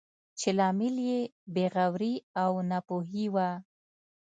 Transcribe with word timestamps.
چې 0.39 0.49
لامل 0.57 0.95
یې 1.09 1.19
بې 1.53 1.65
غوري 1.73 2.15
او 2.41 2.51
ناپوهي 2.69 3.25
وه. 3.33 3.49